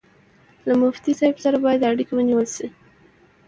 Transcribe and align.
له 0.67 0.73
مفتي 0.81 1.11
صاحب 1.19 1.37
سره 1.43 1.57
باید 1.65 1.87
اړیکه 1.89 2.13
ونیول 2.15 2.47
شي. 2.55 2.67